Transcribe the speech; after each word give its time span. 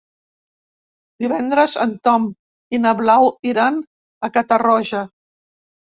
Divendres 1.23 1.75
en 1.83 1.93
Tom 2.09 2.25
i 2.77 2.81
na 2.87 2.95
Blau 3.03 3.29
iran 3.53 3.77
a 4.29 4.35
Catarroja. 4.39 5.05